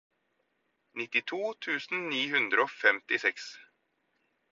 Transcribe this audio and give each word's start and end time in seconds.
nittito 0.99 1.41
tusen 1.65 2.01
ni 2.13 2.21
hundre 2.31 2.65
og 2.65 2.73
femtiseks 2.77 3.47